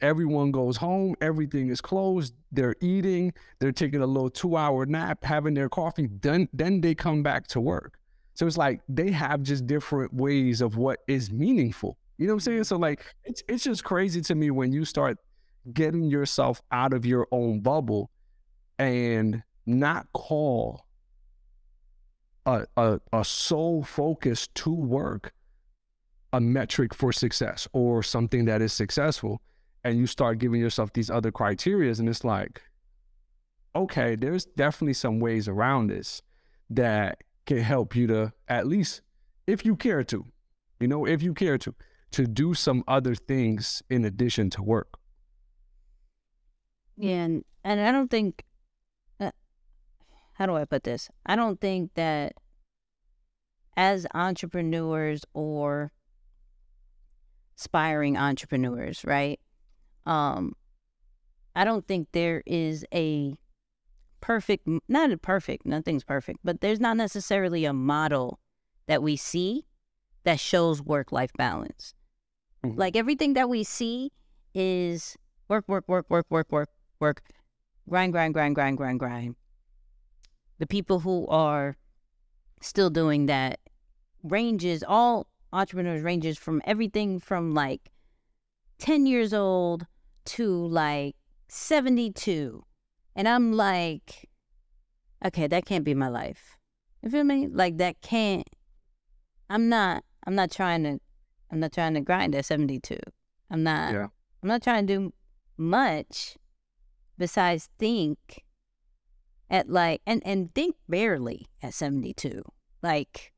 everyone 0.00 0.50
goes 0.50 0.76
home, 0.76 1.14
everything 1.20 1.68
is 1.68 1.80
closed, 1.80 2.34
they're 2.52 2.76
eating, 2.80 3.32
they're 3.58 3.72
taking 3.72 4.02
a 4.02 4.06
little 4.06 4.30
two 4.30 4.56
hour 4.56 4.86
nap, 4.86 5.24
having 5.24 5.54
their 5.54 5.68
coffee, 5.68 6.08
then 6.20 6.48
then 6.52 6.80
they 6.80 6.94
come 6.94 7.22
back 7.22 7.46
to 7.48 7.60
work. 7.60 7.98
So 8.34 8.46
it's 8.46 8.56
like 8.56 8.80
they 8.88 9.10
have 9.10 9.42
just 9.42 9.66
different 9.66 10.12
ways 10.14 10.60
of 10.60 10.76
what 10.76 11.00
is 11.08 11.30
meaningful. 11.30 11.98
You 12.18 12.26
know 12.26 12.34
what 12.34 12.36
I'm 12.36 12.40
saying? 12.40 12.64
So 12.64 12.76
like 12.76 13.04
it's 13.24 13.42
it's 13.48 13.64
just 13.64 13.84
crazy 13.84 14.20
to 14.22 14.34
me 14.34 14.50
when 14.50 14.72
you 14.72 14.84
start 14.84 15.18
getting 15.72 16.04
yourself 16.04 16.62
out 16.72 16.92
of 16.92 17.04
your 17.04 17.26
own 17.32 17.60
bubble 17.60 18.10
and 18.78 19.42
not 19.66 20.06
call 20.12 20.86
a, 22.48 22.66
a, 22.76 23.00
a 23.12 23.24
sole 23.24 23.82
focus 23.82 24.48
to 24.54 24.70
work 24.70 25.32
a 26.32 26.40
metric 26.40 26.94
for 26.94 27.12
success 27.12 27.68
or 27.72 28.02
something 28.02 28.46
that 28.46 28.62
is 28.62 28.72
successful 28.72 29.40
and 29.84 29.98
you 29.98 30.06
start 30.06 30.38
giving 30.38 30.60
yourself 30.60 30.92
these 30.92 31.10
other 31.10 31.30
criterias 31.30 31.98
and 31.98 32.08
it's 32.08 32.24
like 32.24 32.62
okay 33.76 34.16
there's 34.16 34.44
definitely 34.44 34.94
some 34.94 35.20
ways 35.20 35.46
around 35.46 35.88
this 35.88 36.22
that 36.70 37.18
can 37.46 37.58
help 37.58 37.94
you 37.94 38.06
to 38.06 38.32
at 38.48 38.66
least 38.66 39.02
if 39.46 39.64
you 39.64 39.76
care 39.76 40.02
to 40.02 40.24
you 40.80 40.88
know 40.88 41.06
if 41.06 41.22
you 41.22 41.34
care 41.34 41.58
to 41.58 41.74
to 42.10 42.26
do 42.26 42.54
some 42.54 42.82
other 42.88 43.14
things 43.14 43.82
in 43.90 44.06
addition 44.06 44.48
to 44.48 44.62
work. 44.62 44.98
Yeah 46.96 47.24
and, 47.24 47.44
and 47.64 47.80
i 47.80 47.92
don't 47.92 48.10
think 48.10 48.44
how 50.38 50.46
do 50.46 50.56
i 50.56 50.64
put 50.64 50.84
this 50.84 51.10
i 51.26 51.36
don't 51.36 51.60
think 51.60 51.92
that 51.94 52.32
as 53.76 54.06
entrepreneurs 54.14 55.24
or 55.34 55.92
aspiring 57.56 58.16
entrepreneurs 58.16 59.04
right 59.04 59.40
um, 60.08 60.54
I 61.54 61.64
don't 61.64 61.86
think 61.86 62.08
there 62.12 62.42
is 62.46 62.84
a 62.94 63.34
perfect, 64.20 64.66
not 64.88 65.10
a 65.10 65.18
perfect, 65.18 65.66
nothing's 65.66 66.04
perfect, 66.04 66.38
but 66.42 66.60
there's 66.60 66.80
not 66.80 66.96
necessarily 66.96 67.64
a 67.64 67.72
model 67.72 68.40
that 68.86 69.02
we 69.02 69.16
see 69.16 69.66
that 70.24 70.40
shows 70.40 70.80
work 70.80 71.12
life 71.12 71.32
balance. 71.36 71.94
Mm-hmm. 72.64 72.78
Like 72.78 72.96
everything 72.96 73.34
that 73.34 73.48
we 73.48 73.64
see 73.64 74.12
is 74.54 75.16
work, 75.48 75.64
work, 75.68 75.84
work, 75.88 76.06
work, 76.08 76.26
work, 76.30 76.46
work, 76.50 76.70
work, 77.00 77.22
grind, 77.88 78.12
grind, 78.12 78.34
grind, 78.34 78.54
grind, 78.54 78.76
grind, 78.76 78.98
grind. 78.98 79.36
The 80.58 80.66
people 80.66 81.00
who 81.00 81.26
are 81.28 81.76
still 82.60 82.90
doing 82.90 83.26
that 83.26 83.60
ranges, 84.22 84.84
all 84.86 85.28
entrepreneurs 85.52 86.02
ranges 86.02 86.36
from 86.36 86.60
everything 86.64 87.20
from 87.20 87.54
like 87.54 87.90
10 88.78 89.06
years 89.06 89.32
old 89.32 89.86
to 90.24 90.66
like 90.66 91.16
72. 91.48 92.64
And 93.14 93.28
I'm 93.28 93.52
like, 93.52 94.28
okay, 95.24 95.46
that 95.46 95.64
can't 95.64 95.84
be 95.84 95.94
my 95.94 96.08
life. 96.08 96.56
You 97.02 97.10
feel 97.10 97.24
me? 97.24 97.46
Like 97.46 97.78
that 97.78 98.00
can't 98.00 98.48
I'm 99.50 99.68
not 99.68 100.04
I'm 100.26 100.34
not 100.34 100.50
trying 100.50 100.82
to 100.84 100.98
I'm 101.50 101.60
not 101.60 101.72
trying 101.72 101.94
to 101.94 102.00
grind 102.00 102.34
at 102.34 102.44
72. 102.44 102.98
I'm 103.50 103.62
not 103.62 103.92
yeah. 103.92 104.06
I'm 104.42 104.48
not 104.48 104.62
trying 104.62 104.86
to 104.86 104.94
do 104.94 105.12
much 105.56 106.36
besides 107.16 107.68
think 107.78 108.44
at 109.50 109.68
like 109.70 110.02
and 110.06 110.22
and 110.24 110.54
think 110.54 110.76
barely 110.88 111.46
at 111.62 111.74
72. 111.74 112.42
Like 112.82 113.32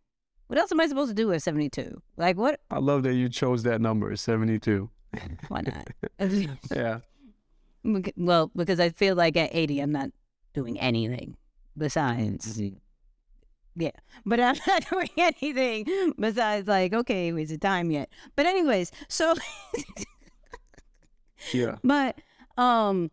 what 0.47 0.59
else 0.59 0.73
am 0.73 0.81
I 0.81 0.87
supposed 0.87 1.11
to 1.11 1.15
do 1.15 1.33
at 1.33 1.43
72? 1.43 2.03
Like 2.17 2.37
what 2.37 2.61
I 2.71 2.79
love 2.79 3.03
that 3.05 3.15
you 3.15 3.29
chose 3.29 3.63
that 3.65 3.81
number, 3.81 4.15
72. 4.17 4.91
Why 5.49 5.63
not? 5.63 5.89
yeah. 6.75 6.99
Well, 8.17 8.51
because 8.55 8.81
I 8.81 8.91
feel 8.91 9.15
like 9.15 9.37
at 9.37 9.51
80, 9.53 9.81
I'm 9.81 9.93
not 9.93 10.11
doing 10.53 10.79
anything 10.79 11.37
besides. 11.77 12.59
Mm-hmm. 12.59 12.77
Yeah. 13.77 13.91
But 14.27 14.41
I'm 14.41 14.57
not 14.67 14.89
doing 14.91 15.09
anything 15.17 16.15
besides, 16.19 16.69
like, 16.69 16.93
okay, 16.93 17.31
is 17.31 17.51
it 17.51 17.61
time 17.61 17.91
yet? 17.91 18.11
But, 18.37 18.47
anyways, 18.47 18.93
so. 19.09 19.35
yeah. 21.53 21.77
But, 21.83 22.19
um, 22.57 23.11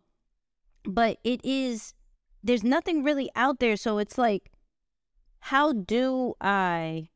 but 0.84 1.18
it 1.24 1.40
is, 1.44 1.94
there's 2.42 2.64
nothing 2.64 3.02
really 3.02 3.30
out 3.34 3.58
there. 3.58 3.76
So 3.76 3.98
it's 3.98 4.18
like, 4.18 4.50
how 5.40 5.72
do 5.72 6.34
I, 6.40 7.10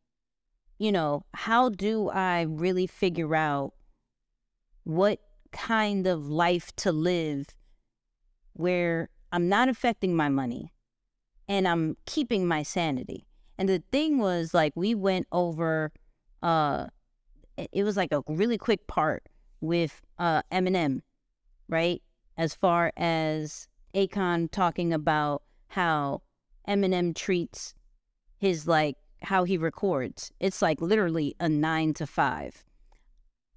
you 0.79 0.93
know, 0.93 1.25
how 1.35 1.69
do 1.69 2.09
I 2.09 2.43
really 2.43 2.87
figure 2.87 3.35
out 3.35 3.73
what 4.85 5.21
kind 5.52 6.07
of 6.07 6.29
life 6.29 6.75
to 6.76 6.93
live 6.93 7.47
where 8.55 9.11
I'm 9.31 9.49
not 9.49 9.69
affecting 9.69 10.14
my 10.17 10.29
money 10.29 10.73
and 11.49 11.69
I'm 11.69 11.97
keeping 12.07 12.47
my 12.47 12.62
sanity. 12.62 13.26
And 13.59 13.69
the 13.69 13.83
thing 13.93 14.19
was 14.19 14.55
like 14.55 14.73
we 14.75 14.95
went 14.95 15.26
over 15.31 15.93
uh 16.43 16.87
it 17.57 17.85
was 17.85 17.97
like 17.97 18.12
a 18.12 18.23
really 18.26 18.59
quick 18.59 18.87
part 18.87 19.25
with 19.61 20.00
uh 20.19 20.43
Eminem, 20.50 21.00
right? 21.69 22.02
As 22.37 22.55
far 22.55 22.93
as 22.97 23.69
Akon 23.95 24.51
talking 24.51 24.93
about 24.93 25.43
how 25.69 26.23
Eminem 26.69 27.15
treats 27.15 27.75
his 28.39 28.67
like 28.67 28.97
how 29.23 29.45
he 29.45 29.57
records. 29.57 30.33
It's 30.41 30.63
like 30.63 30.81
literally 30.81 31.35
a 31.39 31.49
9 31.49 31.95
to 31.95 32.07
5. 32.07 32.65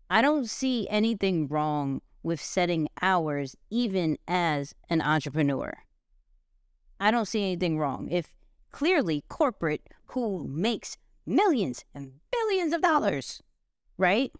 I 0.09 0.21
don't 0.21 0.49
see 0.49 0.87
anything 0.89 1.47
wrong 1.47 2.01
with 2.21 2.41
setting 2.41 2.87
hours 3.01 3.55
even 3.69 4.17
as 4.27 4.73
an 4.89 5.01
entrepreneur. 5.01 5.73
I 6.99 7.11
don't 7.11 7.27
see 7.27 7.43
anything 7.43 7.77
wrong. 7.77 8.07
If 8.09 8.35
clearly 8.71 9.23
corporate 9.29 9.87
who 10.07 10.47
makes 10.47 10.97
millions 11.25 11.83
and 11.93 12.13
billions 12.31 12.73
of 12.73 12.81
dollars, 12.81 13.41
right? 13.97 14.31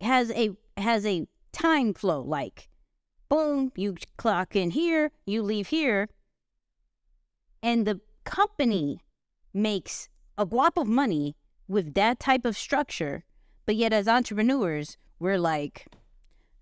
Has 0.00 0.30
a 0.30 0.50
has 0.76 1.04
a 1.04 1.26
time 1.52 1.92
flow 1.92 2.22
like 2.22 2.69
boom, 3.30 3.72
you 3.76 3.94
clock 4.18 4.54
in 4.54 4.72
here, 4.72 5.10
you 5.24 5.42
leave 5.42 5.68
here, 5.68 6.08
and 7.62 7.86
the 7.86 8.00
company 8.24 9.00
makes 9.54 10.10
a 10.36 10.44
guap 10.44 10.76
of 10.76 10.86
money 10.86 11.36
with 11.68 11.94
that 11.94 12.20
type 12.20 12.44
of 12.44 12.56
structure, 12.56 13.24
but 13.64 13.76
yet 13.76 13.92
as 13.92 14.08
entrepreneurs, 14.08 14.98
we're 15.18 15.38
like, 15.38 15.86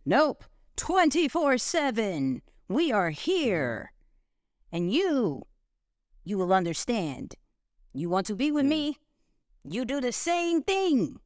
nope, 0.04 0.44
24 0.76 1.58
7, 1.58 2.42
we 2.68 2.92
are 2.92 3.10
here. 3.10 3.92
And 4.70 4.92
you, 4.92 5.46
you 6.24 6.36
will 6.36 6.52
understand. 6.52 7.34
You 7.94 8.10
want 8.10 8.26
to 8.26 8.36
be 8.36 8.52
with 8.52 8.66
me? 8.66 8.98
You 9.64 9.86
do 9.86 10.00
the 10.00 10.12
same 10.12 10.62
thing. 10.62 11.20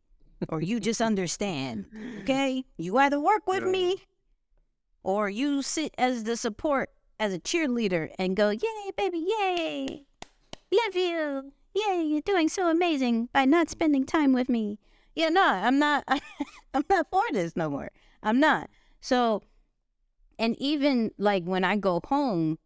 Or 0.48 0.60
you 0.60 0.78
just 0.78 1.00
understand. 1.00 1.86
Okay? 2.22 2.64
You 2.76 2.98
either 2.98 3.18
work 3.18 3.48
with 3.48 3.64
me 3.64 3.96
or 5.02 5.28
you 5.28 5.62
sit 5.62 5.94
as 5.98 6.24
the 6.24 6.36
support 6.36 6.90
as 7.18 7.32
a 7.32 7.38
cheerleader 7.38 8.10
and 8.18 8.36
go, 8.36 8.50
Yay, 8.50 8.90
baby, 8.96 9.24
yay. 9.26 10.04
Love 10.72 10.94
you. 10.96 11.52
Yay, 11.74 12.02
you're 12.02 12.20
doing 12.20 12.48
so 12.48 12.70
amazing 12.70 13.28
by 13.32 13.44
not 13.44 13.70
spending 13.70 14.04
time 14.04 14.32
with 14.32 14.48
me. 14.48 14.78
Yeah, 15.14 15.28
no, 15.28 15.44
I'm 15.44 15.78
not 15.78 16.04
I'm 16.74 16.84
not 16.88 17.06
for 17.10 17.22
this 17.32 17.56
no 17.56 17.68
more. 17.70 17.90
I'm 18.22 18.40
not. 18.40 18.70
So 19.00 19.42
and 20.38 20.56
even 20.58 21.10
like 21.18 21.44
when 21.44 21.64
I 21.64 21.76
go 21.76 22.00
home, 22.04 22.58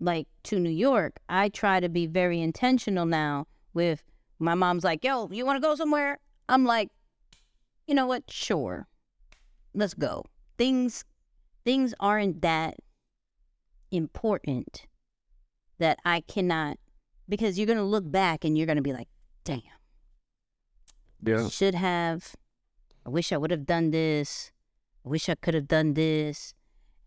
like 0.00 0.26
to 0.44 0.58
New 0.58 0.70
York, 0.70 1.18
I 1.28 1.48
try 1.48 1.80
to 1.80 1.88
be 1.88 2.06
very 2.06 2.40
intentional 2.40 3.06
now 3.06 3.46
with 3.72 4.02
my 4.38 4.54
mom's 4.54 4.84
like, 4.84 5.04
yo, 5.04 5.28
you 5.30 5.46
want 5.46 5.56
to 5.56 5.66
go 5.66 5.74
somewhere? 5.74 6.18
I'm 6.48 6.64
like, 6.64 6.90
you 7.86 7.94
know 7.94 8.06
what? 8.06 8.24
Sure. 8.30 8.86
Let's 9.74 9.94
go. 9.94 10.24
Things 10.58 11.04
things 11.64 11.94
aren't 11.98 12.42
that 12.42 12.76
important 13.90 14.86
that 15.78 15.98
I 16.04 16.20
cannot 16.20 16.78
because 17.28 17.58
you're 17.58 17.66
going 17.66 17.78
to 17.78 17.84
look 17.84 18.10
back 18.10 18.44
and 18.44 18.56
you're 18.56 18.66
going 18.66 18.76
to 18.76 18.82
be 18.82 18.92
like, 18.92 19.08
damn. 19.44 19.60
Yeah. 21.22 21.48
Should 21.48 21.74
have. 21.74 22.34
I 23.06 23.10
wish 23.10 23.32
I 23.32 23.36
would 23.36 23.50
have 23.50 23.66
done 23.66 23.90
this. 23.90 24.52
I 25.04 25.08
wish 25.08 25.28
I 25.28 25.34
could 25.34 25.54
have 25.54 25.68
done 25.68 25.94
this. 25.94 26.54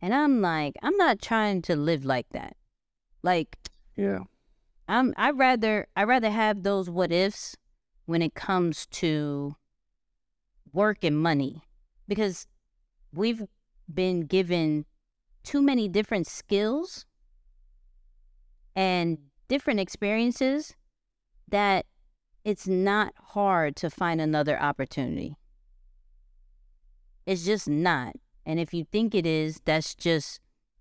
And 0.02 0.14
I'm 0.14 0.42
like, 0.42 0.76
I'm 0.82 0.96
not 0.98 1.22
trying 1.22 1.62
to 1.64 1.76
live 1.76 2.06
like 2.06 2.28
that. 2.32 2.56
Like 3.24 3.58
Yeah. 3.96 4.20
I'm 4.88 5.14
I 5.18 5.32
rather 5.32 5.88
I 5.96 6.04
rather 6.04 6.30
have 6.30 6.64
those 6.64 6.90
what 6.90 7.12
ifs 7.12 7.56
when 8.06 8.22
it 8.22 8.36
comes 8.36 8.86
to 8.88 9.56
work 10.72 11.04
and 11.04 11.20
money 11.20 11.64
because 12.08 12.48
we've 13.12 13.44
been 13.94 14.22
given 14.22 14.86
too 15.44 15.62
many 15.62 15.88
different 15.88 16.28
skills 16.28 17.06
and 18.76 19.18
different 19.48 19.80
experiences 19.80 20.76
that 21.48 21.86
it's 22.44 22.68
not 22.68 23.14
hard 23.18 23.76
to 23.78 23.90
find 23.90 24.22
another 24.22 24.62
opportunity. 24.62 25.36
It's 27.26 27.46
just 27.46 27.68
not. 27.68 28.16
And 28.46 28.60
if 28.60 28.74
you 28.74 28.86
think 28.86 29.14
it 29.14 29.26
is, 29.26 29.62
that's 29.66 29.96
just 29.96 30.40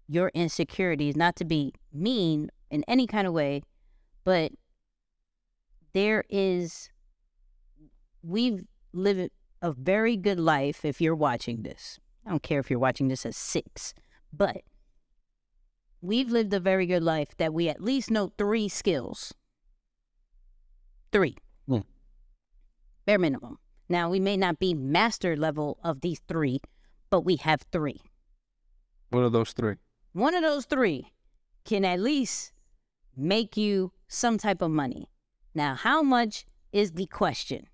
your 0.08 0.30
insecurities, 0.34 1.16
not 1.16 1.34
to 1.36 1.44
be 1.44 1.72
mean 1.92 2.50
in 2.70 2.84
any 2.86 3.06
kind 3.06 3.26
of 3.26 3.32
way, 3.32 3.62
but 4.24 4.52
there 5.92 6.24
is, 6.28 6.90
we've 8.22 8.64
lived 8.92 9.30
a 9.62 9.72
very 9.72 10.16
good 10.16 10.38
life 10.38 10.84
if 10.84 11.00
you're 11.00 11.16
watching 11.16 11.62
this. 11.62 11.98
I 12.26 12.30
don't 12.30 12.42
care 12.42 12.58
if 12.58 12.70
you're 12.70 12.80
watching 12.80 13.08
this 13.08 13.24
at 13.24 13.34
six, 13.34 13.94
but 14.32 14.62
we've 16.00 16.30
lived 16.30 16.52
a 16.52 16.60
very 16.60 16.86
good 16.86 17.02
life 17.02 17.36
that 17.36 17.54
we 17.54 17.68
at 17.68 17.80
least 17.80 18.10
know 18.10 18.32
three 18.36 18.68
skills. 18.68 19.32
Three. 21.12 21.36
Hmm. 21.68 21.80
Bare 23.04 23.18
minimum. 23.18 23.58
Now, 23.88 24.10
we 24.10 24.18
may 24.18 24.36
not 24.36 24.58
be 24.58 24.74
master 24.74 25.36
level 25.36 25.78
of 25.84 26.00
these 26.00 26.20
three, 26.26 26.60
but 27.10 27.20
we 27.20 27.36
have 27.36 27.62
three. 27.70 28.00
What 29.10 29.22
are 29.22 29.30
those 29.30 29.52
three? 29.52 29.76
One 30.12 30.34
of 30.34 30.42
those 30.42 30.64
three 30.64 31.12
can 31.64 31.84
at 31.84 32.00
least 32.00 32.52
make 33.16 33.56
you 33.56 33.92
some 34.08 34.36
type 34.36 34.62
of 34.62 34.72
money. 34.72 35.10
Now, 35.54 35.76
how 35.76 36.02
much 36.02 36.44
is 36.72 36.92
the 36.92 37.06
question? 37.06 37.68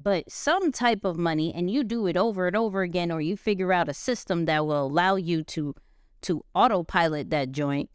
But 0.00 0.30
some 0.30 0.70
type 0.70 1.04
of 1.04 1.18
money, 1.18 1.52
and 1.52 1.68
you 1.68 1.82
do 1.82 2.06
it 2.06 2.16
over 2.16 2.46
and 2.46 2.54
over 2.54 2.82
again, 2.82 3.10
or 3.10 3.20
you 3.20 3.36
figure 3.36 3.72
out 3.72 3.88
a 3.88 3.94
system 3.94 4.44
that 4.44 4.64
will 4.64 4.86
allow 4.86 5.16
you 5.16 5.42
to 5.44 5.74
to 6.22 6.44
autopilot 6.54 7.30
that 7.30 7.52
joint. 7.52 7.90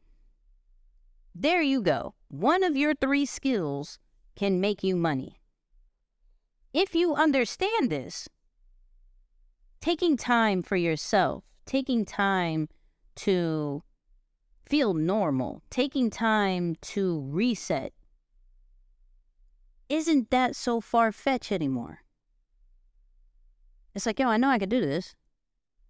There 1.36 1.62
you 1.62 1.82
go. 1.82 2.14
One 2.30 2.64
of 2.64 2.78
your 2.78 2.94
three 2.94 3.26
skills 3.26 4.00
can 4.36 4.60
make 4.60 4.84
you 4.84 4.96
money. 4.96 5.40
If 6.74 6.96
you 6.96 7.16
understand 7.16 7.90
this, 7.90 8.28
taking 9.82 10.18
time 10.18 10.62
for 10.62 10.76
yourself, 10.76 11.44
taking 11.66 12.06
time 12.06 12.70
to 13.16 13.84
feel 14.66 14.94
normal, 14.94 15.62
taking 15.70 16.10
time 16.10 16.76
to 16.82 17.22
reset, 17.30 17.94
isn't 19.90 20.30
that 20.32 20.56
so 20.56 20.82
far 20.82 21.12
fetched 21.12 21.52
anymore? 21.52 22.00
It's 23.96 24.06
like, 24.06 24.20
yo, 24.20 24.28
I 24.28 24.38
know 24.38 24.50
I 24.50 24.60
could 24.60 24.70
do 24.70 24.82
this. 24.82 25.16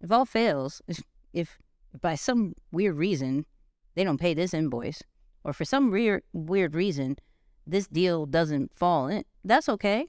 If 0.00 0.12
all 0.12 0.26
fails, 0.26 0.82
if, 0.86 1.02
if 1.32 1.58
by 2.00 2.14
some 2.14 2.54
weird 2.70 2.96
reason 2.96 3.46
they 3.94 4.04
don't 4.04 4.20
pay 4.20 4.34
this 4.34 4.52
invoice, 4.52 5.02
or 5.44 5.52
for 5.52 5.64
some 5.64 5.90
weird 5.90 6.22
weird 6.32 6.74
reason 6.74 7.16
this 7.66 7.86
deal 7.86 8.26
doesn't 8.26 8.76
fall 8.76 9.08
in, 9.08 9.24
that's 9.44 9.68
okay. 9.68 10.06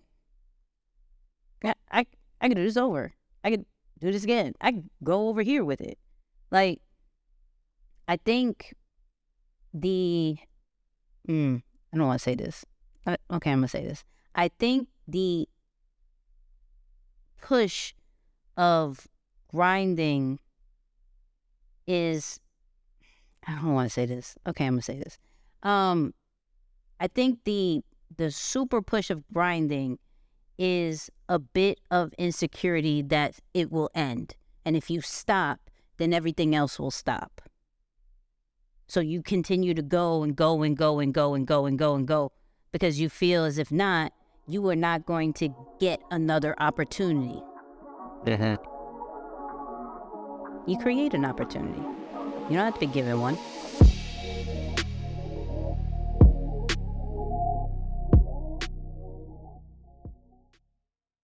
I 1.63 1.74
I, 1.91 2.06
I 2.41 2.48
could 2.48 2.58
do 2.58 2.63
this 2.63 2.78
over. 2.78 3.13
I 3.43 3.52
could 3.52 3.65
do 4.00 4.12
this 4.12 4.24
again. 4.24 4.54
I 4.60 4.71
could 4.71 4.89
go 5.04 5.30
over 5.30 5.41
here 5.41 5.63
with 5.63 5.82
it. 5.82 5.98
Like, 6.52 6.82
I 8.08 8.17
think 8.17 8.74
the, 9.74 10.38
mm, 11.28 11.62
I 11.93 11.98
don't 11.98 12.08
want 12.08 12.19
to 12.19 12.24
say 12.24 12.36
this. 12.36 12.65
Uh, 13.06 13.18
okay, 13.32 13.52
I'm 13.52 13.60
gonna 13.60 13.68
say 13.68 13.86
this. 13.86 14.04
I 14.34 14.48
think 14.48 14.88
the 15.08 15.48
push 17.41 17.94
of 18.58 19.08
grinding 19.48 20.39
is 21.88 22.39
I 23.48 23.54
don't 23.56 23.74
want 23.74 23.88
to 23.89 23.94
say 23.94 24.06
this. 24.06 24.36
Okay, 24.48 24.65
I'm 24.65 24.74
gonna 24.74 24.82
say 24.82 24.98
this. 24.98 25.20
Um, 25.62 26.13
I 27.00 27.08
think 27.08 27.39
the 27.44 27.84
the 28.15 28.32
super 28.32 28.82
push 28.82 29.10
of 29.10 29.24
grinding 29.32 30.00
is 30.58 31.12
a 31.28 31.38
bit 31.38 31.80
of 31.91 32.13
insecurity 32.18 33.02
that 33.04 33.36
it 33.54 33.72
will 33.72 33.89
end, 33.94 34.36
and 34.63 34.76
if 34.76 34.89
you 34.89 35.02
stop, 35.02 35.60
then 35.98 36.13
everything 36.13 36.56
else 36.56 36.80
will 36.80 36.91
stop. 36.91 37.41
So 38.88 39.00
you 39.00 39.22
continue 39.22 39.74
to 39.74 39.82
go 39.82 40.24
and 40.24 40.36
go 40.36 40.62
and 40.62 40.78
go 40.78 41.00
and 41.00 41.13
go 41.13 41.34
and 41.34 41.48
go 41.48 41.65
and 41.65 41.78
go 41.78 41.96
and 41.96 42.08
go 42.08 42.22
and 42.22 42.32
go 42.32 42.32
because 42.76 43.00
you 43.00 43.08
feel 43.08 43.46
as 43.46 43.58
if 43.58 43.72
not, 43.72 44.12
you 44.50 44.68
are 44.68 44.76
not 44.76 45.06
going 45.06 45.32
to 45.32 45.48
get 45.80 46.02
another 46.12 46.54
opportunity. 46.60 47.42
Mm-hmm. 48.26 48.56
You 50.70 50.78
create 50.80 51.14
an 51.14 51.24
opportunity. 51.24 51.80
You 51.80 52.58
don't 52.58 52.66
have 52.66 52.74
to 52.74 52.82
be 52.82 52.88
given 52.88 53.22
one. 53.22 53.38